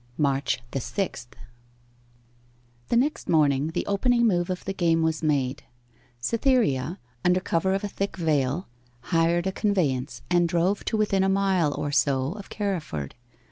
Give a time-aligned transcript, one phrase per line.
[0.17, 1.35] MARCH THE SIXTH
[2.89, 5.61] The next morning the opening move of the game was made.
[6.19, 8.67] Cytherea, under cover of a thick veil,
[9.13, 13.13] hired a conveyance and drove to within a mile or so of Carriford.